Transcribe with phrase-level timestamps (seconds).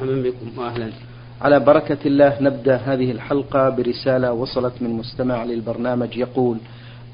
[0.00, 0.90] مرحبا بكم واهلا.
[1.42, 6.58] على بركة الله نبدأ هذه الحلقة برسالة وصلت من مستمع للبرنامج يقول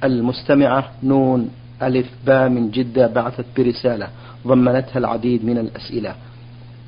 [0.04, 1.50] المستمعة نون
[1.82, 4.08] ألف باء من جدة بعثت برسالة
[4.46, 6.14] ضمنتها العديد من الأسئلة.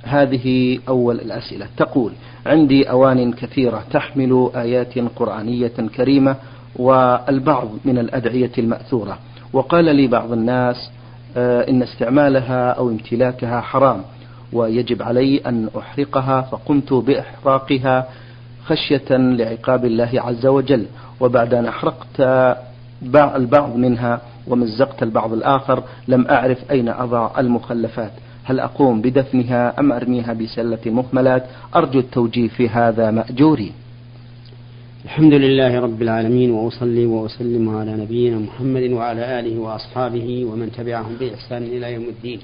[0.03, 1.67] هذه أول الأسئلة.
[1.77, 2.13] تقول
[2.47, 6.37] عندي أوان كثيرة تحمل آيات قرآنية كريمة
[6.77, 9.19] والبعض من الأدعية المأثورة.
[9.53, 10.91] وقال لي بعض الناس
[11.37, 14.03] آه، إن استعمالها أو امتلاكها حرام.
[14.55, 18.09] ويجب علي أن أحرقها فقمت بإحراقها
[18.65, 20.87] خشية لعقاب الله عز وجل.
[21.21, 22.21] وبعد أن أحرقت
[23.15, 28.13] البعض منها ومزقت البعض الآخر لم أعرف أين أضع المخلفات.
[28.45, 31.45] هل أقوم بدفنها أم أرميها بسلة مهملات؟
[31.77, 33.73] أرجو التوجيه في هذا مأجوري.
[35.05, 41.63] الحمد لله رب العالمين وأصلي وأسلم على نبينا محمد وعلى آله وأصحابه ومن تبعهم بإحسان
[41.63, 42.41] إلى يوم الدين.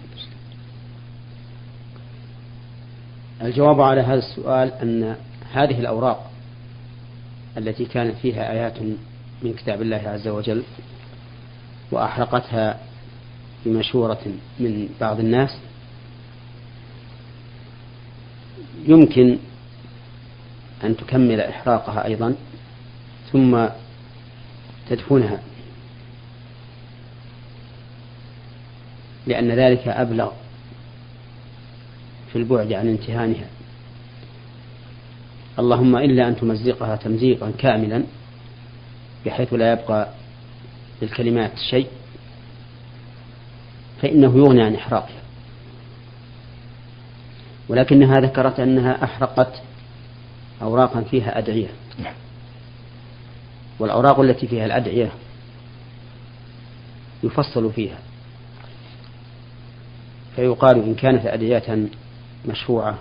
[3.42, 5.16] الجواب على هذا السؤال أن
[5.52, 6.30] هذه الأوراق
[7.58, 8.82] التي كانت فيها آيات
[9.42, 10.62] من كتاب الله عز وجل
[11.92, 12.78] وأحرقتها
[13.66, 14.20] بمشورة
[14.60, 15.56] من بعض الناس
[18.86, 19.38] يمكن
[20.84, 22.34] أن تكمل إحراقها أيضا
[23.32, 23.66] ثم
[24.88, 25.40] تدفنها
[29.26, 30.32] لأن ذلك أبلغ
[32.32, 33.46] في البعد عن امتهانها
[35.58, 38.04] اللهم إلا أن تمزقها تمزيقا كاملا
[39.26, 40.08] بحيث لا يبقى
[41.02, 41.86] للكلمات شيء
[44.02, 45.20] فإنه يغني عن إحراقها.
[47.68, 49.62] ولكنها ذكرت أنها أحرقت
[50.62, 51.68] أوراقا فيها أدعية.
[53.78, 55.12] والأوراق التي فيها الأدعية
[57.22, 57.98] يفصل فيها.
[60.36, 61.88] فيقال إن كانت أدعية
[62.46, 62.98] مشروعة.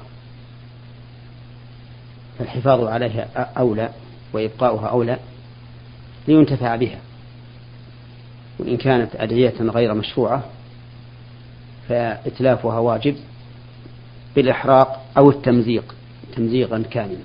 [2.40, 3.90] فالحفاظ عليها أولى
[4.34, 5.20] وإبقاؤها أولى
[6.28, 7.00] لينتفع بها.
[8.60, 10.44] وإن كانت أدعية غير مشروعة
[11.90, 13.16] فإتلافها واجب
[14.36, 15.96] بالإحراق أو التمزيق
[16.36, 17.22] تمزيقا كاملا.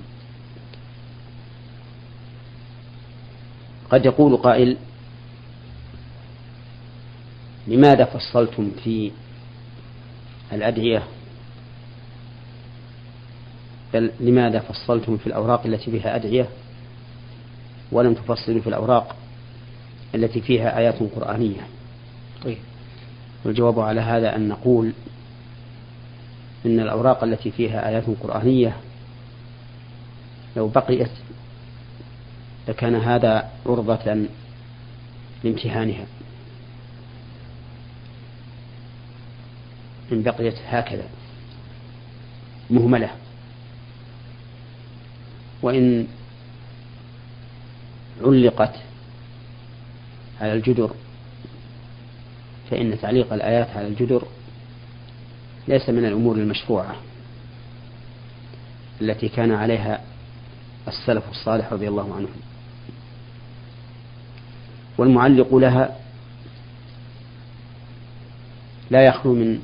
[3.90, 4.76] قد يقول قائل
[7.66, 9.12] لماذا فصلتم في
[10.52, 11.02] الأدعية
[13.96, 16.48] لماذا فصلتم في الأوراق التي فيها أدعية
[17.92, 19.16] ولم تفصلوا في الأوراق
[20.14, 21.60] التي فيها آيات قرآنية؟
[22.44, 22.58] طيب.
[23.44, 24.92] والجواب على هذا أن نقول
[26.66, 28.76] إن الأوراق التي فيها آيات قرآنية
[30.56, 31.10] لو بقيت
[32.68, 34.26] لكان هذا عرضة
[35.44, 36.06] لامتهانها.
[40.12, 41.04] إن بقيت هكذا
[42.70, 43.10] مهملة.
[45.64, 46.06] وإن
[48.22, 48.74] علقت
[50.40, 50.90] على الجدر
[52.70, 54.22] فإن تعليق الآيات على الجدر
[55.68, 56.96] ليس من الأمور المشروعة
[59.00, 60.00] التي كان عليها
[60.88, 62.36] السلف الصالح رضي الله عنهم.
[64.98, 65.96] والمعلق لها
[68.90, 69.58] لا يخلو من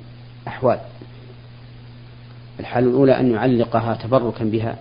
[0.49, 0.81] أحوال
[2.61, 4.77] الحال الأولى أن يعلقها تبركا بها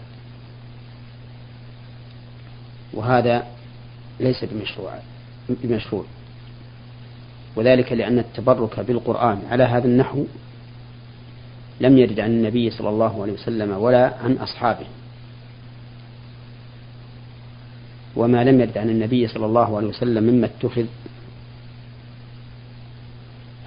[2.94, 3.48] وهذا
[4.20, 4.94] ليس بمشروع
[5.50, 6.06] بمشروع.
[7.56, 10.26] وذلك لأن التبرك بالقرآن على هذا النحو
[11.82, 14.86] لم يرد عن النبي صلى الله عليه وسلم ولا عن أصحابه.
[18.16, 20.86] وما لم يرد عن النبي صلى الله عليه وسلم مما اتخذ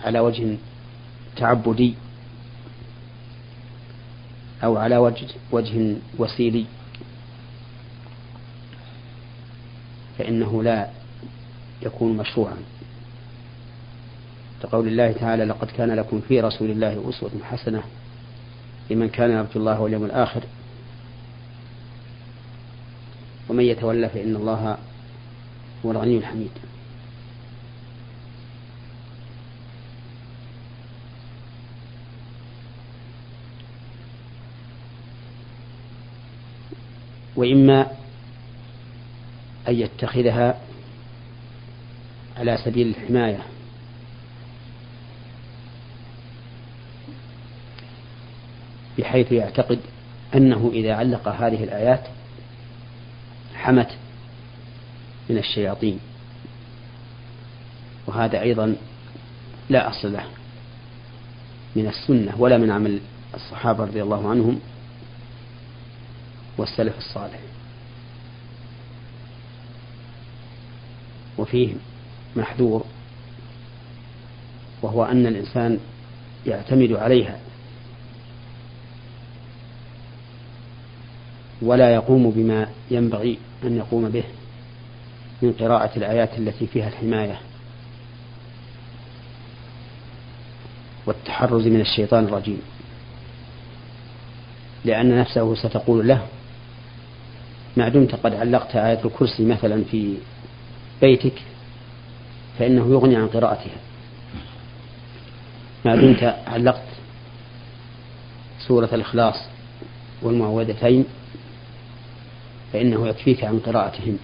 [0.04, 0.56] على وجه
[1.37, 1.94] تعبدي
[4.65, 6.65] أو على وجه وجه وسيلي.
[10.18, 10.88] فإنه لا
[11.82, 12.56] يكون مشروعا.
[14.62, 17.82] كقول الله تعالى لقد كان لكم في رسول الله أسوة حسنة
[18.90, 20.42] لمن كان يرجو الله واليوم الآخر.
[23.48, 24.78] ومن يتولى فإن الله
[25.86, 26.50] هو الغني الحميد.
[37.36, 37.86] وإما
[39.68, 40.60] أن يتخذها
[42.36, 43.42] على سبيل الحماية.
[48.98, 49.78] بحيث يعتقد
[50.34, 52.06] أنه إذا علق هذه الآيات
[53.54, 53.91] حمت
[55.30, 56.00] من الشياطين.
[58.06, 58.76] وهذا أيضا
[59.70, 60.24] لا أصل له
[61.76, 63.00] من السنة ولا من عمل
[63.34, 64.60] الصحابة رضي الله عنهم
[66.58, 67.41] والسلف الصالح.
[71.38, 71.74] وفيه
[72.36, 72.84] محذور
[74.82, 75.78] وهو أن الإنسان
[76.46, 77.38] يعتمد عليها
[81.62, 84.24] ولا يقوم بما ينبغي أن يقوم به
[85.42, 87.40] من قراءة الآيات التي فيها الحماية
[91.06, 92.60] والتحرز من الشيطان الرجيم.
[94.84, 96.26] لأن نفسه ستقول له
[97.76, 100.14] ما دمت قد علقت آية الكرسي مثلا في
[101.03, 101.43] بيتك
[102.59, 103.77] فإنه يغني عن قراءتها.
[105.84, 106.89] ما دمت علقت
[108.69, 109.34] سورة الإخلاص
[110.22, 111.04] والمعوذتين
[112.72, 114.19] فإنه يكفيك عن قراءتهم.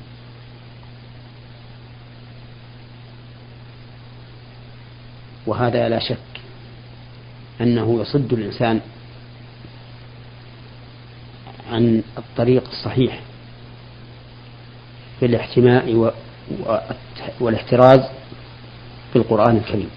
[5.46, 6.18] وهذا لا شك
[7.60, 8.80] أنه يصد الإنسان
[11.70, 13.20] عن الطريق الصحيح
[15.20, 16.14] في الاحتماء
[17.40, 18.00] والاحتراز
[19.14, 19.90] بالقرآن الكريم.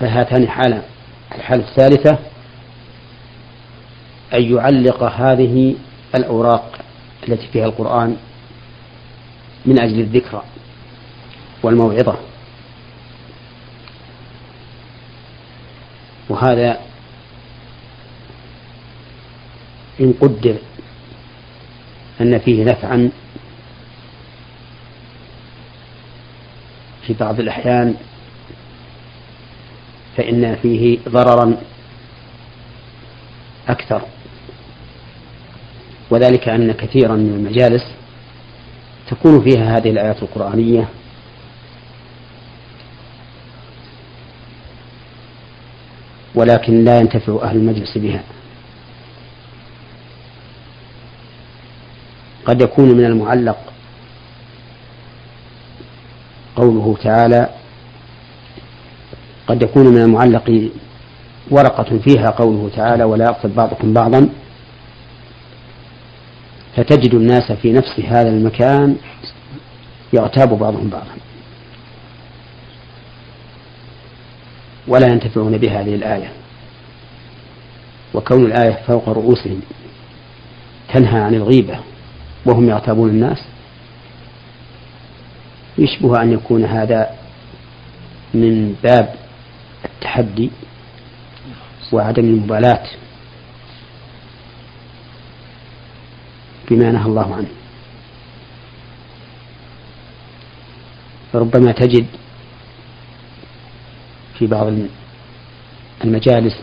[0.00, 0.82] فهاتان حالة
[1.34, 2.18] الحالة الثالثة
[4.34, 5.74] أن يعلق هذه
[6.14, 6.78] الأوراق
[7.28, 8.16] التي فيها القرآن
[9.66, 10.42] من أجل الذكرى
[11.62, 12.16] والموعظة.
[16.28, 16.80] وهذا
[20.00, 20.56] إن قدر
[22.20, 23.10] أن فيه نفعا.
[27.06, 27.94] في بعض الأحيان
[30.16, 31.56] فإن فيه ضررا
[33.68, 34.02] أكثر.
[36.10, 37.82] وذلك أن كثيرا من المجالس
[39.10, 40.88] تكون فيها هذه الآيات القرآنية.
[46.34, 48.22] ولكن لا ينتفع أهل المجلس بها.
[52.46, 53.58] قد يكون من المعلق
[56.56, 57.48] قوله تعالى
[59.46, 60.70] قد يكون من المعلق
[61.50, 64.28] ورقة فيها قوله تعالى ولا يقتل بعضكم بعضا
[66.76, 68.96] فتجد الناس في نفس هذا المكان
[70.12, 71.16] يغتاب بعضهم بعضا
[74.88, 76.32] ولا ينتفعون بهذه الآية
[78.14, 79.60] وكون الآية فوق رؤوسهم
[80.94, 81.78] تنهى عن الغيبة
[82.46, 83.38] وهم يغتابون الناس
[85.78, 87.10] يشبه أن يكون هذا
[88.34, 89.14] من باب
[89.84, 90.50] التحدي
[91.92, 92.86] وعدم المبالاة
[96.70, 97.48] بما نهى الله عنه.
[101.32, 102.06] فربما تجد
[104.38, 104.72] في بعض
[106.04, 106.56] المجالس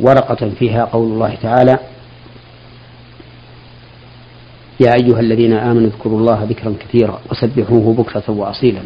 [0.00, 1.78] ورقة فيها قول الله تعالى
[4.80, 8.82] يا أيها الذين آمنوا اذكروا الله ذكرا كثيرا وسبحوه بكرة وأصيلا.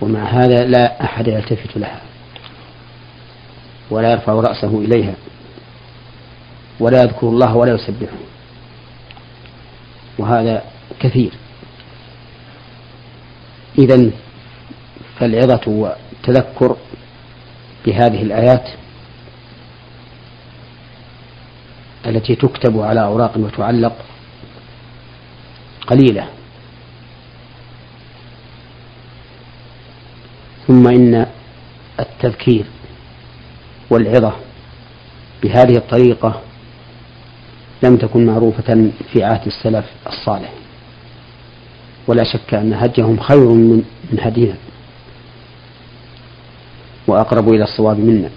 [0.00, 2.00] ومع هذا لا أحد يلتفت لها
[3.90, 5.14] ولا يرفع رأسه إليها
[6.80, 8.16] ولا يذكر الله ولا يسبحه.
[10.18, 10.64] وهذا
[11.00, 11.30] كثير.
[13.78, 14.10] إذا
[15.18, 16.76] فالعظة والتذكر
[17.86, 18.68] بهذه الآيات
[22.06, 23.96] التي تكتب على أوراق وتعلق
[25.86, 26.28] قليلة.
[30.66, 31.26] ثم إن
[32.00, 32.64] التذكير
[33.90, 34.32] والعظة
[35.42, 36.40] بهذه الطريقة
[37.82, 40.52] لم تكن معروفة في عهد السلف الصالح.
[42.06, 44.56] ولا شك أن هديهم خير من هدينا
[47.06, 48.30] وأقرب إلى الصواب منا.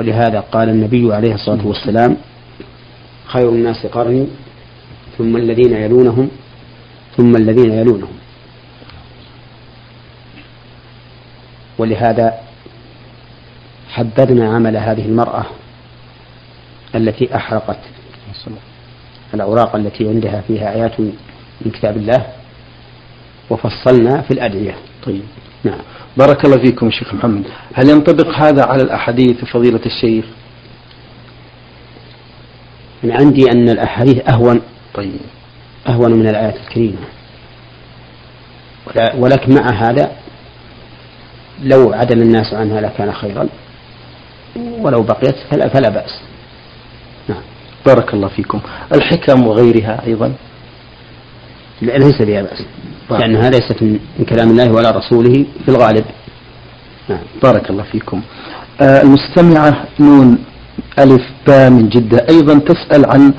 [0.00, 2.16] ولهذا قال النبي عليه الصلاة والسلام
[3.26, 4.26] خير الناس قرني
[5.18, 6.30] ثم الذين يلونهم
[7.16, 8.16] ثم الذين يلونهم.
[11.78, 12.34] ولهذا
[13.88, 15.44] حددنا عمل هذه المرأة
[16.94, 17.78] التي أحرقت.
[19.34, 21.00] الأوراق التي عندها فيها آيات
[21.60, 22.26] من كتاب الله
[23.50, 24.74] وفصلنا في الأدعية.
[25.06, 25.22] طيب.
[25.64, 25.78] نعم.
[26.16, 27.44] بارك الله فيكم شيخ محمد.
[27.74, 30.24] هل ينطبق هذا على الأحاديث فضيلة الشيخ؟
[33.04, 34.62] أنا عندي أن الأحاديث أهون.
[34.94, 35.20] طيب.
[35.88, 36.98] أهون من الآيات الكريمة.
[39.14, 40.12] ولكن مع هذا
[41.62, 43.48] لو عدل الناس عنها لكان خيرا.
[44.56, 46.20] ولو بقيت فلا, فلا بأس.
[47.28, 47.42] نعم.
[47.86, 48.60] بارك الله فيكم.
[48.94, 50.32] الحكم وغيرها أيضا؟
[51.82, 52.62] ليس بها بأس.
[53.20, 56.04] لأنها ليست من كلام الله ولا رسوله في الغالب.
[57.08, 57.18] نعم.
[57.42, 58.20] بارك الله فيكم.
[58.80, 60.38] آه المستمعة نون
[60.98, 62.26] ألف باء من جدة.
[62.30, 63.32] أيضا تسأل عن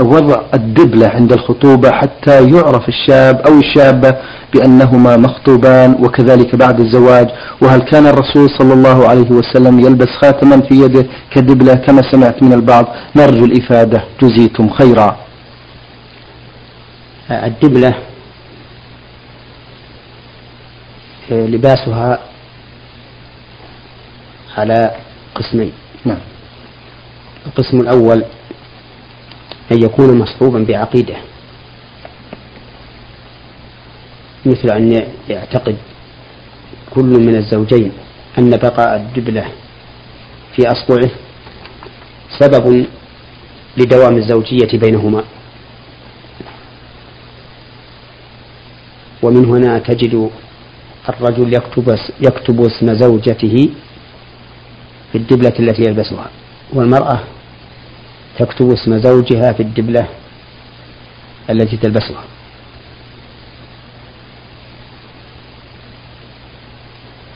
[0.00, 4.14] وضع الدبلة عند الخطوبة حتى يعرف الشاب أو الشابة
[4.54, 7.28] بأنهما مخطوبان وكذلك بعد الزواج.
[7.62, 12.52] وهل كان الرسول صلى الله عليه وسلم يلبس خاتما في يده كدبلة؟ كما سمعت من
[12.52, 12.86] البعض.
[13.16, 14.04] نرجو الإفادة.
[14.22, 15.16] جزيتم خيرا.
[17.30, 17.94] الدبلة
[21.30, 22.18] لباسها
[24.56, 24.96] على
[25.34, 25.72] قسمين.
[26.04, 26.18] نعم.
[27.46, 28.24] القسم الأول
[29.72, 31.16] أن يكون مصحوبا بعقيدة
[34.46, 35.76] مثل أن يعتقد
[36.90, 37.92] كل من الزوجين
[38.38, 39.44] أن بقاء الدبلة
[40.56, 41.10] في أصبعه
[42.38, 42.86] سبب
[43.76, 45.24] لدوام الزوجية بينهما.
[49.22, 50.30] ومن هنا تجد
[51.08, 53.68] الرجل يكتب يكتب اسم زوجته
[55.12, 56.30] في الدبلة التي يلبسها.
[56.72, 57.20] والمرأة
[58.38, 60.08] تكتب اسم زوجها في الدبلة
[61.50, 62.24] التي تلبسها.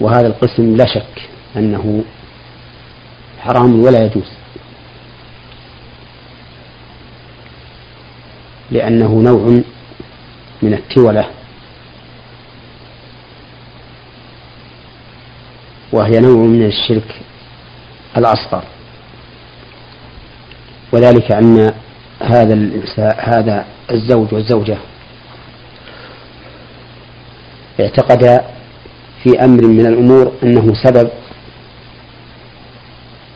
[0.00, 2.04] وهذا القسم لا شك أنه
[3.40, 4.30] حرام ولا يجوز
[8.70, 9.62] لأنه نوع
[10.62, 11.26] من التولة
[15.92, 17.20] وهي نوع من الشرك
[18.16, 18.62] الأصغر.
[20.92, 21.72] وذلك أن
[22.22, 22.54] هذا
[23.18, 24.76] هذا الزوج والزوجة
[27.80, 28.44] اعتقد
[29.22, 31.10] في أمر من الأمور أنه سبب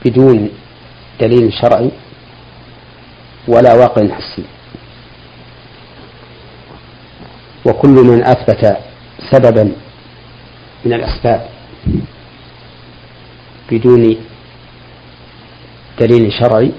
[0.04, 0.50] بدون
[1.20, 1.90] دليل شرعي
[3.48, 4.44] ولا واقع حسي.
[7.64, 8.76] وكل من أثبت
[9.30, 9.72] سببا
[10.84, 11.48] من الأسباب.
[13.70, 14.16] بدون
[16.00, 16.72] دليل شرعي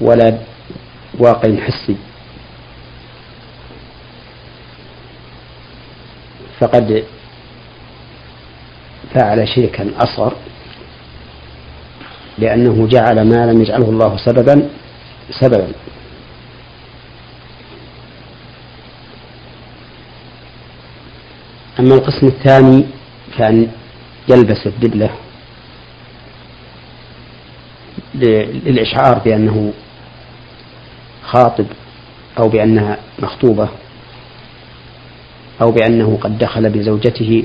[0.00, 0.38] ولا
[1.18, 1.96] واقع حسي.
[6.60, 7.04] فقد
[9.14, 10.32] فعل شركا أصغر
[12.38, 14.68] لأنه جعل ما لم يجعله الله سببا
[15.30, 15.72] سببا.
[21.80, 22.86] أما القسم الثاني
[23.38, 23.70] كأن
[24.28, 25.10] يلبس الدبلة
[28.14, 29.72] للإشعار بأنه
[31.24, 31.66] خاطب
[32.38, 33.68] أو بأنها مخطوبة
[35.62, 37.44] أو بأنه قد دخل بزوجته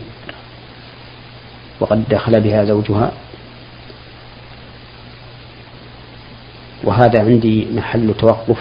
[1.80, 3.12] وقد دخل بها زوجها.
[6.84, 8.58] وهذا عندي محل توقف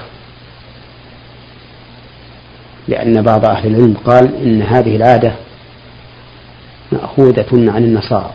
[2.88, 5.32] لأن بعض أهل العلم قال إن هذه العادة
[6.92, 8.32] مأخوذة عن النصارى.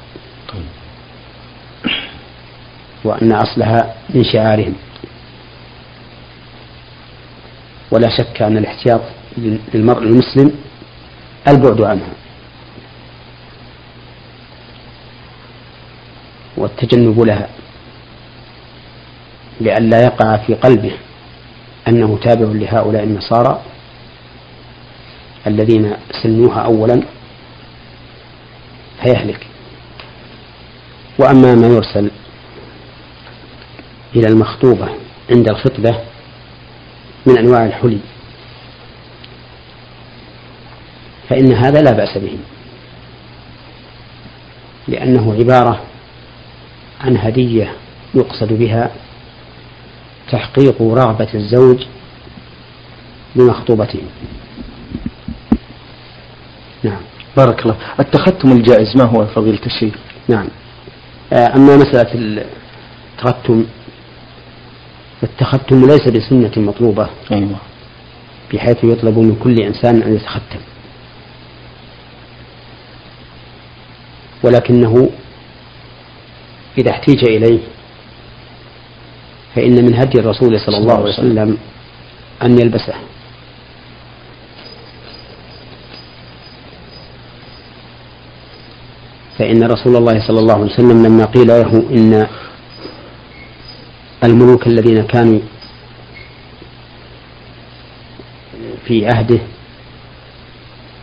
[3.03, 4.73] وأن أصلها من شعارهم.
[7.91, 9.01] ولا شك أن الاحتياط
[9.73, 10.51] للمرء المسلم
[11.47, 12.13] البعد عنها.
[16.57, 17.49] والتجنب لها.
[19.61, 20.91] لئلا يقع في قلبه
[21.87, 23.61] أنه تابع لهؤلاء النصارى
[25.47, 27.03] الذين سنوها أولا
[29.03, 29.47] فيهلك
[31.19, 32.11] وأما ما يرسل
[34.15, 34.89] إلى المخطوبة
[35.31, 35.99] عند الخطبة
[37.25, 37.99] من أنواع الحلي
[41.29, 42.37] فإن هذا لا بأس به
[44.87, 45.81] لأنه عبارة
[47.01, 47.73] عن هدية
[48.15, 48.91] يقصد بها
[50.31, 51.85] تحقيق رغبة الزوج
[53.35, 54.01] بمخطوبته.
[56.83, 57.01] نعم.
[57.37, 57.75] بارك الله.
[57.99, 59.93] التختم الجائز ما هو فضيلة الشيخ؟
[60.27, 60.47] نعم.
[61.33, 62.41] آه، أما مسألة
[63.17, 63.65] التختم
[65.21, 67.57] فالتختم ليس بسنة مطلوبة أيوة.
[68.53, 70.59] بحيث يطلب من كل إنسان أن يتختم.
[74.43, 75.09] ولكنه
[76.77, 77.59] إذا احتيج إليه
[79.55, 81.57] فإن من هدي الرسول صلى الله عليه وسلم
[82.43, 82.93] أن يلبسه.
[89.37, 92.27] فإن رسول الله صلى الله عليه وسلم لما قيل له إن
[94.23, 95.39] الملوك الذين كانوا
[98.85, 99.39] في عهده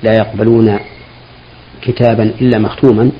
[0.02, 0.78] لا يقبلون
[1.82, 3.10] كتابا إلا مختوما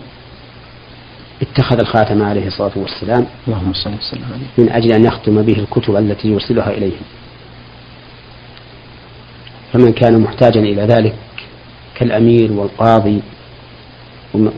[1.42, 4.46] اتخذ الخاتم عليه الصلاة والسلام اللهم صل وسلم عليه.
[4.58, 7.02] من أجل أن يختم به الكتب التي يرسلها إليهم.
[9.72, 11.14] فمن كان محتاجا إلى ذلك
[11.94, 13.20] كالأمير والقاضي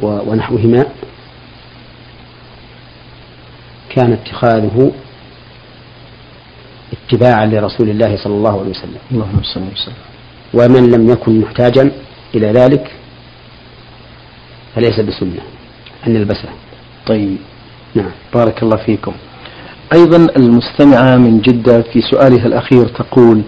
[0.02, 0.86] ونحوهما
[3.90, 4.92] كان اتخاذه
[6.92, 8.98] اتباعا لرسول الله صلى الله عليه وسلم.
[9.12, 9.94] اللهم صل وسلم.
[10.54, 11.92] ومن لم يكن محتاجا
[12.34, 12.90] إلى ذلك
[14.74, 15.42] فليس بسنة
[16.06, 16.48] أن نلبسه
[17.06, 17.36] طيب.
[17.94, 18.10] نعم.
[18.34, 19.12] بارك الله فيكم.
[19.92, 23.42] أيضا المستمعة من جدة في سؤالها الأخير تقول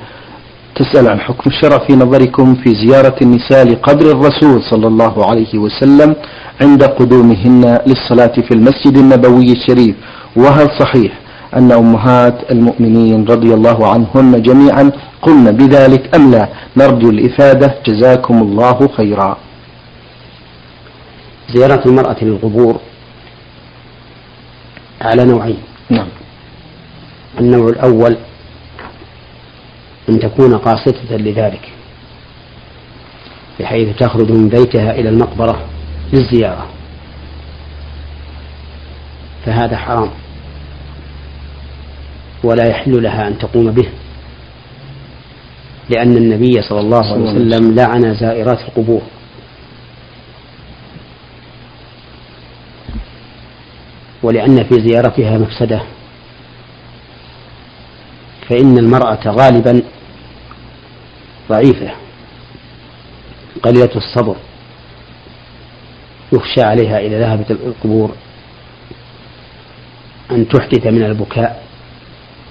[0.79, 6.17] تسأل عن حكم الشرع في نظركم في زيارة النساء لقبر الرسول صلى الله عليه وسلم
[6.61, 9.97] عند قدومهن للصلاة في المسجد النبوي الشريف.
[10.37, 11.13] وهل صحيح
[11.57, 14.91] أن أمهات المؤمنين رضي الله عنهن جميعا
[15.23, 17.75] قلن بذلك أم لا؟ نرجو الإفادة.
[17.87, 19.37] جزاكم الله خيرا.
[21.55, 22.81] زيارة المرأة للقبور
[25.01, 25.59] على نوعين.
[25.91, 26.09] نعم.
[27.41, 28.17] النوع الأول
[30.09, 31.73] أن تكون قاصدة لذلك.
[33.61, 35.65] بحيث تخرج من بيتها إلى المقبرة
[36.13, 36.67] للزيارة.
[39.47, 40.11] فهذا حرام.
[42.45, 43.89] ولا يحل لها أن تقوم به.
[45.91, 47.75] لأن النبي صلى الله عليه وسلم.
[47.75, 49.03] لعن زائرات القبور.
[54.23, 55.83] ولأن في زيارتها مفسدة.
[58.49, 59.83] فإن المرأة غالبا
[61.49, 61.91] ضعيفة.
[63.63, 64.37] قليلة الصبر.
[66.33, 68.15] يخشى عليها إذا ذهبت القبور
[70.31, 71.65] أن تحدث من البكاء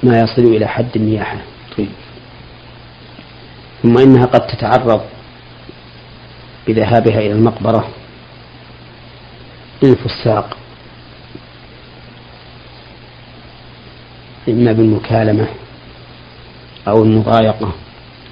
[0.04, 1.38] ما يصل إلى حد النياحة.
[1.78, 1.90] طيب.
[3.84, 5.02] ثم إنها قد تتعرض
[6.68, 7.90] بذهابها إلى المقبرة.
[9.84, 10.58] للفساق
[14.50, 15.48] إما بالمكالمة
[16.88, 17.72] أو المضايقة.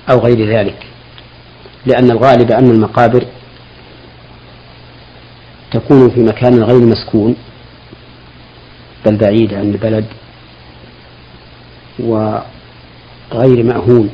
[0.09, 0.85] أو غير ذلك.
[1.85, 3.25] لأن الغالب أن المقابر
[5.71, 7.35] تكون في مكان غير مسكون
[9.05, 10.05] بل بعيد عن البلد
[11.99, 14.09] وغير مأهون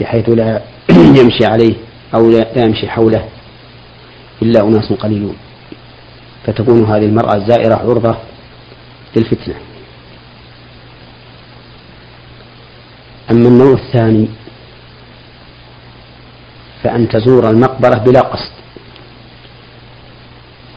[0.00, 0.62] بحيث لا
[1.20, 1.74] يمشي عليه
[2.14, 3.28] أو لا يمشي حوله
[4.42, 5.36] إلا أناس قليلون.
[6.46, 8.16] فتكون هذه المرأة الزائرة عرضة
[9.16, 9.54] للفتنة.
[13.30, 14.28] أما النوع الثاني
[16.82, 18.50] فأن تزور المقبرة بلا قصد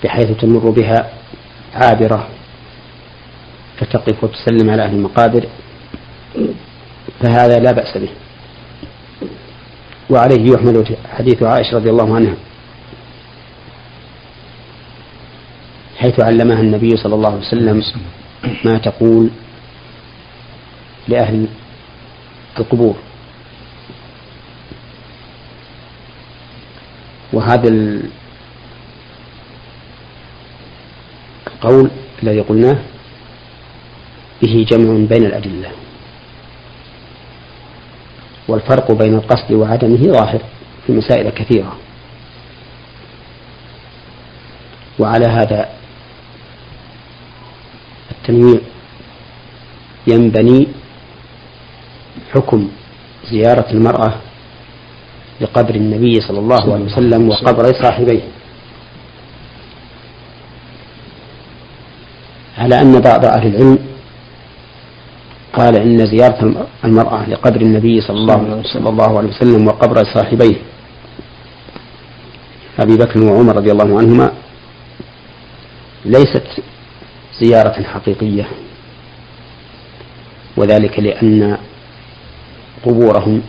[0.04, 1.10] بحيث تمر بها
[1.76, 2.28] عابرة
[3.78, 5.44] فتقف وتسلم على أهل المقابر
[7.22, 8.10] فهذا لا بأس به.
[10.10, 10.86] وعليه يحمل
[11.18, 12.36] حديث عائشة رضي الله عنها
[15.98, 17.84] حيث علمها النبي صلى الله عليه وسلم
[18.66, 19.30] ما تقول
[21.08, 21.48] لأهل
[22.60, 22.96] القبور.
[27.34, 27.70] وهذا
[31.48, 31.92] القول
[32.24, 32.78] الذي قلناه
[34.42, 35.72] به جمع بين الأدلة.
[38.48, 40.42] والفرق بين القصد وعدمه ظاهر
[40.88, 41.78] في مسائل كثيرة.
[45.00, 45.70] وعلى هذا
[48.12, 48.60] التنويع
[50.08, 50.68] ينبني
[52.34, 52.70] حكم
[53.32, 54.14] زيارة المرأة
[55.42, 58.22] لقبر النبي صلى الله عليه وسلم وقبر صاحبيه.
[62.58, 63.80] على أن بعض أهل العلم
[65.54, 70.56] قال إن زيارة المرأة لقبر النبي صلى الله, صلى الله عليه وسلم وقبر صاحبيه.
[72.80, 74.32] أبي بكر وعمر رضي الله عنهما
[76.06, 76.48] ليست
[77.42, 78.48] زيارة حقيقية.
[80.58, 81.58] وذلك لأن
[82.86, 83.42] قبورهم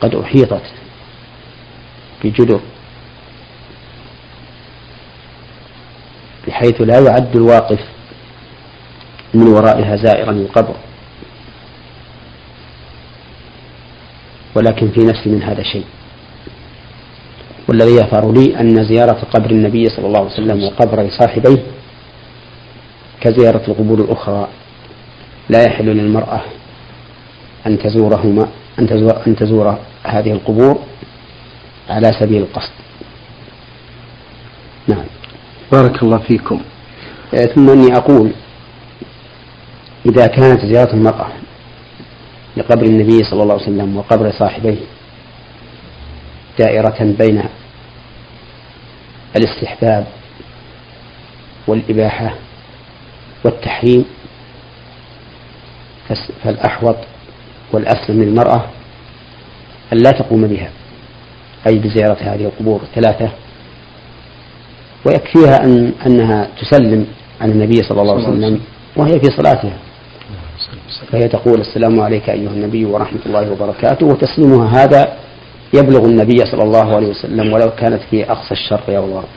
[0.00, 0.62] قد أحيطت
[2.24, 2.60] بجدر
[6.46, 7.80] بحيث لا يعد الواقف
[9.34, 10.74] من ورائها زائرا للقبر
[14.54, 15.84] ولكن في نفسي من هذا شيء.
[17.68, 21.62] والذي يظهر لي أن زيارة قبر النبي صلى الله عليه وسلم وقبر صاحبيه
[23.20, 24.48] كزيارة القبور الأخرى
[25.48, 26.40] لا يحل للمرأة
[27.66, 30.78] أن تزورهما أن تزور, أن تزور هذه القبور
[31.88, 32.72] على سبيل القصد.
[34.88, 35.04] نعم.
[35.72, 36.60] بارك الله فيكم.
[37.34, 38.32] آه، ثم أني أقول
[40.06, 41.26] إذا كانت زيارة المرأة
[42.56, 44.76] لقبر النبي صلى الله عليه وسلم وقبر صاحبيه
[46.58, 47.42] دائرة بين
[49.36, 50.06] الاستحباب
[51.66, 52.34] والإباحة
[53.44, 54.04] والتحريم
[56.44, 56.96] فالأحوط
[57.72, 58.64] والأسلم للمرأة
[59.92, 60.70] أن لا تقوم بها
[61.66, 63.30] أي بزيارة هذه القبور الثلاثة.
[65.06, 67.06] ويكفيها أن أنها تسلم
[67.40, 68.60] على النبي صلى الله عليه وسلم
[68.96, 69.76] وهي في صلاتها.
[71.12, 75.16] فهي تقول السلام عليك أيها النبي ورحمة الله وبركاته وتسليمها هذا
[75.74, 79.28] يبلغ النبي صلى الله عليه وسلم ولو كانت في أقصى الشرق أو الغرب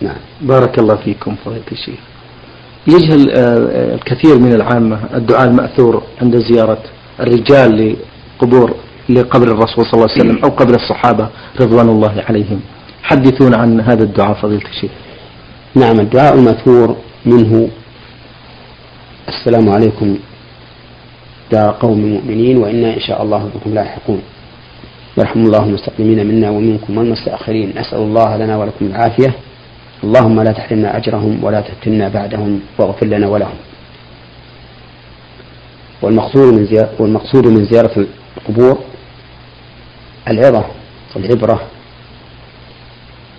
[0.00, 0.16] نعم.
[0.40, 1.98] بارك الله فيكم فضيلة الشيخ.
[2.88, 6.78] يجهل آه، الكثير من العامة الدعاء المأثور عند زيارة
[7.20, 7.96] الرجال
[8.40, 8.74] لقبور
[9.08, 11.28] لقبر الرسول صلى الله عليه وسلم أو قبر الصحابة
[11.60, 12.60] رضوان الله عليهم.
[13.02, 14.90] حدثونا عن هذا الدعاء فضيلة الشيخ.
[15.74, 16.96] نعم الدعاء المأثور
[17.26, 17.68] منه
[19.28, 20.18] السلام عليكم.
[21.52, 24.22] دار قوم مؤمنين وإنا إن شاء الله بكم لاحقون.
[25.18, 27.72] يرحم الله المستقيمين منا ومنكم والمستأخرين.
[27.76, 29.34] نسأل الله لنا ولكم العافية.
[30.04, 33.56] اللهم لا تحرمنا أجرهم ولا تفتنا بعدهم واغفر لنا ولهم.
[36.02, 38.06] والمقصود من زيارة والمقصود من زيارة
[38.36, 38.78] القبور
[40.28, 40.64] العظة
[41.16, 41.60] والعبرة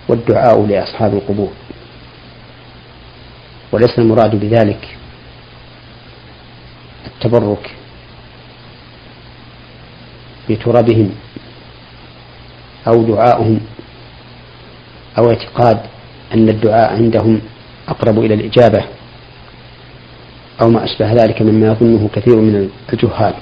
[0.08, 1.52] والدعاء لأصحاب القبور.
[3.72, 4.88] وليس المراد بذلك
[7.06, 7.70] التبرك
[10.50, 11.10] بترابهم
[12.86, 13.60] أو دعاؤهم
[15.18, 15.80] أو اعتقاد
[16.34, 17.40] أن الدعاء عندهم
[17.88, 18.84] أقرب إلى الإجابة
[20.60, 23.34] أو ما أشبه ذلك مما يظنه كثير من الجهال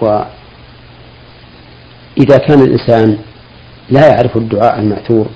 [0.00, 0.28] وإذا
[2.38, 3.18] كان الإنسان
[3.90, 5.26] لا يعرف الدعاء المأثور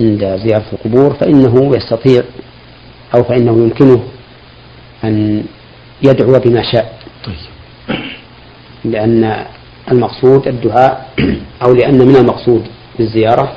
[0.00, 2.22] عند زيارة القبور فإنه يستطيع
[3.14, 4.02] أو فإنه يمكنه
[5.04, 5.44] أن
[6.02, 7.57] يدعو بما شاء طيب.
[8.84, 9.44] لأن
[9.92, 11.10] المقصود الدعاء
[11.62, 12.64] أو لأن من المقصود
[12.98, 13.52] بالزيارة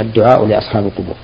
[0.00, 1.16] الدعاء لأصحاب القبور.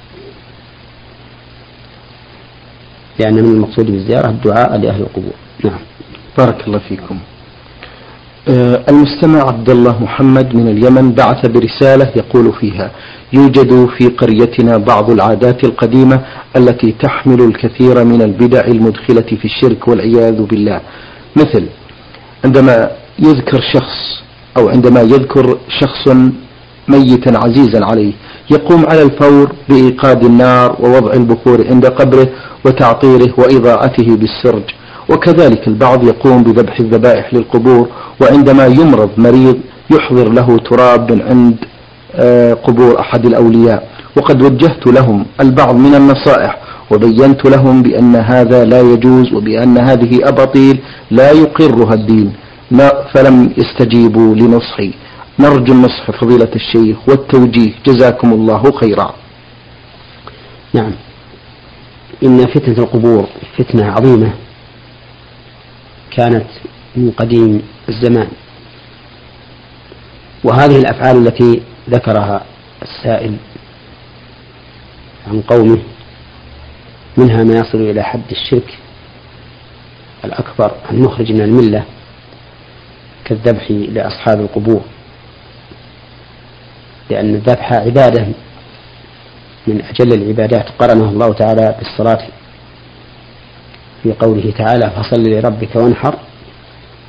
[3.21, 5.33] لأن من المقصود بالزيارة الدعاء لأهل القبور.
[5.65, 5.79] نعم.
[6.39, 7.19] بارك الله فيكم.
[8.49, 12.91] آه، المستمع عبد الله محمد من اليمن بعث برسالة يقول فيها
[13.33, 16.21] يوجد في قريتنا بعض العادات القديمة
[16.57, 20.81] التي تحمل الكثير من البدع المدخلة في الشرك والعياذ بالله.
[21.37, 21.67] مثل
[22.45, 24.23] عندما يذكر شخص
[24.57, 26.09] أو عندما يذكر شخص
[26.89, 28.13] ميتا عزيزا عليه
[28.51, 32.29] يقوم على الفور بإيقاد النار ووضع البخور عند قبره
[32.65, 34.63] وتعطيره وإضاءته بالسرج.
[35.11, 37.89] وكذلك البعض يقوم بذبح الذبائح للقبور
[38.21, 39.57] وعندما يمرض مريض
[39.91, 41.57] يحضر له تراب من عند
[42.15, 43.89] آه، قبور أحد الأولياء.
[44.17, 46.59] وقد وجهت لهم البعض من النصائح
[46.91, 50.79] وبينت لهم بأن هذا لا يجوز وبأن هذه أباطيل
[51.11, 52.33] لا يقرها الدين.
[53.15, 54.95] فلم يستجيبوا لنصحي
[55.41, 57.73] نرجو النصح فضيلة الشيخ والتوجيه.
[57.87, 59.15] جزاكم الله خيرا.
[60.75, 60.93] نعم.
[62.25, 63.29] إن فتنة القبور
[63.59, 64.33] فتنة عظيمة
[66.11, 66.47] كانت
[66.97, 68.29] من قديم الزمان.
[70.45, 72.45] وهذه الأفعال التي ذكرها
[72.83, 73.37] السائل
[75.27, 75.79] عن قومه
[77.17, 78.79] منها ما يصل إلى حد الشرك
[80.25, 81.85] الأكبر المخرج من الملة.
[83.29, 84.81] كالذبح لأصحاب القبور.
[87.11, 88.27] لأن الذبح عبادة
[89.67, 90.69] من أجل العبادات.
[90.79, 92.27] قرنها الله تعالى بالصلاة
[94.03, 96.15] في قوله تعالى فصل لربك وانحر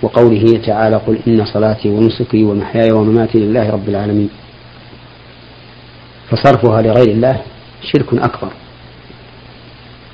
[0.01, 4.29] وقوله تعالى قل إن صلاتي ونسكي ومحياي ومماتي لله رب العالمين
[6.29, 7.41] فصرفها لغير الله
[7.81, 8.51] شرك أكبر.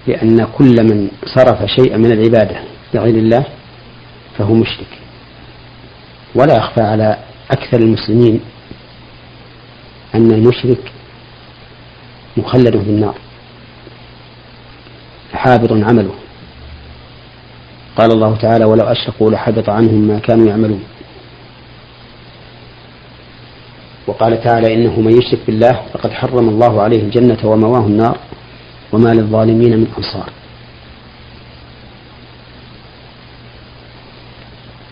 [0.08, 2.60] لأن كل من صرف شيئا من العبادة
[2.94, 3.46] لغير الله
[4.38, 5.05] فهو مشرك.
[6.36, 7.18] ولا يخفى على
[7.52, 8.40] أكثر المسلمين
[10.16, 10.92] أن المشرك
[12.38, 13.16] مخلد في النار
[15.34, 16.14] حابط عمله.
[17.98, 20.84] قال الله تعالى ولو أشركوا لحبط عنهم ما كانوا يعملون
[24.08, 28.18] وقال تعالى إنه من يشرك بالله فقد حرم الله عليه الجنة ومواه النار
[28.92, 30.30] وما للظالمين من أنصار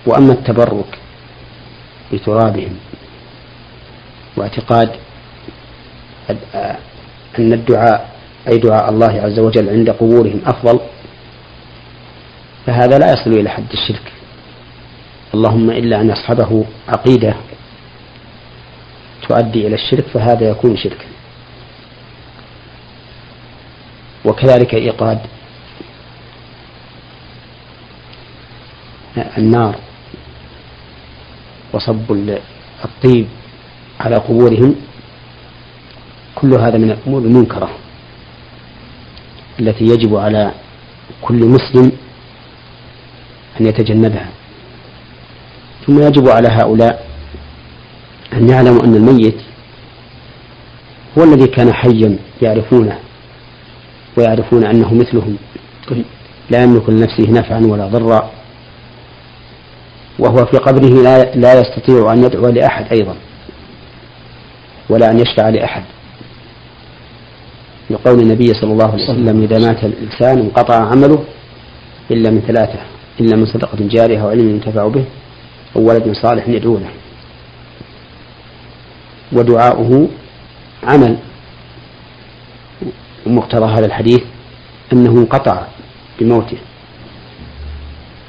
[0.06, 1.00] وأما التبرك
[2.13, 2.76] بترابهم.
[4.38, 4.91] واعتقاد
[7.39, 8.10] أن الدعاء
[8.47, 10.80] أي دعاء الله عز وجل عند قبورهم أفضل
[12.65, 14.12] فهذا لا يصل إلى حد الشرك.
[15.34, 17.36] اللهم إلا أن يصحبه عقيدة
[19.28, 21.06] تؤدي إلى الشرك فهذا يكون شركا.
[24.26, 25.19] وكذلك إيقاد
[29.38, 29.76] النار.
[31.74, 32.30] وصب
[32.86, 33.28] الطيب
[34.00, 34.76] على قبورهم.
[36.36, 37.70] كل هذا من الأمور المنكرة
[39.60, 40.52] التي يجب على
[41.22, 41.92] كل مسلم
[43.62, 44.30] أن يتجنبها.
[45.86, 47.08] ثم يجب على هؤلاء
[48.34, 49.38] أن يعلموا أن الميت
[51.18, 53.00] هو الذي كان حيا يعرفونه
[54.18, 55.38] ويعرفون أنه مثلهم.
[55.90, 56.06] طيب.
[56.50, 58.32] لا يملك لنفسه نفعا ولا ضرا.
[60.19, 63.15] وهو في قبره لا لا يستطيع أن يدعو لأحد أيضا
[64.89, 65.84] ولا أن يشفع لأحد.
[67.89, 71.23] لقول النبي صلى الله عليه وسلم إذا مات الإنسان انقطع عمله
[72.12, 72.80] إلا من ثلاثة
[73.19, 75.06] إلا من صدقة جارية أو علم ينتفع به
[75.76, 76.91] أو ولد صالح يدعو له.
[79.32, 80.08] ودعاؤه
[80.84, 81.17] عمل.
[83.26, 84.21] ومقتضى هذا الحديث
[84.93, 85.67] أنه انقطع
[86.19, 86.58] بموته.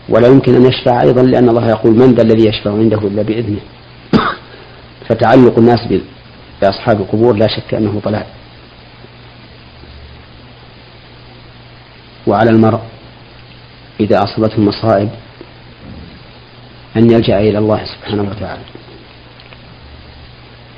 [0.08, 3.60] ولا يمكن أن يشفع أيضا لأن الله يقول من ذا الذي يشفع عنده إلا بإذنه.
[5.08, 5.80] فتعلق الناس
[6.62, 8.26] بأصحاب القبور لا شك أنه ضلال.
[12.26, 12.80] وعلى المرء
[14.00, 15.08] إذا أصابته المصائب
[16.96, 18.62] أن يلجأ إلى الله سبحانه وتعالى.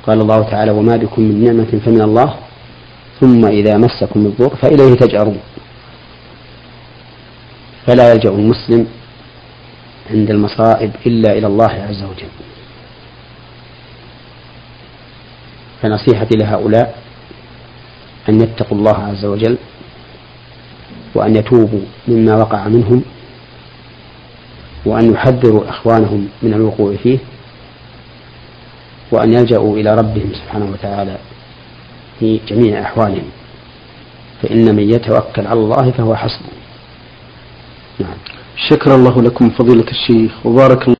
[0.07, 2.35] قال الله تعالى وما بكم من نعمة فمن الله
[3.19, 5.39] ثم إذا مسكم الضر فإليه تجأرون.
[7.85, 8.87] فلا يلجأ المسلم
[10.11, 12.29] عند المصائب إلا إلى الله عز وجل.
[15.81, 16.97] فنصيحتي لهؤلاء
[18.29, 19.57] أن يتقوا الله عز وجل
[21.15, 23.03] وأن يتوبوا مما وقع منهم
[24.85, 27.17] وأن يحذروا إخوانهم من الوقوع فيه
[29.11, 31.17] وأن يلجأوا إلى ربهم سبحانه وتعالى
[32.19, 33.29] في جميع أحوالهم.
[34.41, 36.49] فإن من يتوكل على الله فهو حسبه.
[37.99, 38.36] نعم.
[38.57, 40.96] شكر الله لكم فضيلة الشيخ وبارك الله